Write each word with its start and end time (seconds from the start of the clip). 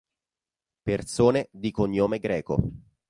Persone 0.81 1.49
di 1.51 1.69
cognome 1.69 2.17
Greco 2.17 2.57